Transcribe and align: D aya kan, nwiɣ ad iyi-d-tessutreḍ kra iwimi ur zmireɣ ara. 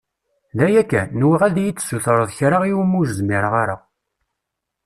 D 0.57 0.59
aya 0.65 0.83
kan, 0.91 1.07
nwiɣ 1.21 1.41
ad 1.47 1.55
iyi-d-tessutreḍ 1.57 2.29
kra 2.37 2.57
iwimi 2.69 2.97
ur 2.99 3.07
zmireɣ 3.17 3.53
ara. 3.63 3.77